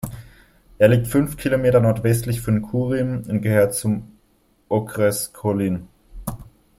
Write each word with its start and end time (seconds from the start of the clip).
Er 0.79 0.87
liegt 0.87 1.05
fünf 1.05 1.37
Kilometer 1.37 1.79
nordwestlich 1.79 2.41
von 2.41 2.63
Kouřim 2.63 3.21
und 3.29 3.41
gehört 3.43 3.75
zum 3.75 4.17
Okres 4.67 5.31
Kolín. 5.31 5.83